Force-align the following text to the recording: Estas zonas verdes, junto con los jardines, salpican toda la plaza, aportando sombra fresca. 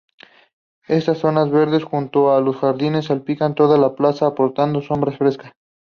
Estas 0.87 1.19
zonas 1.19 1.51
verdes, 1.51 1.83
junto 1.83 2.23
con 2.23 2.43
los 2.43 2.55
jardines, 2.55 3.05
salpican 3.05 3.53
toda 3.53 3.77
la 3.77 3.93
plaza, 3.93 4.25
aportando 4.25 4.81
sombra 4.81 5.11
fresca. 5.15 5.53